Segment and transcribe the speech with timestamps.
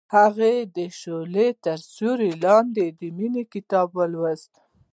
[0.15, 4.51] هغې د شعله تر سیوري لاندې د مینې کتاب ولوست.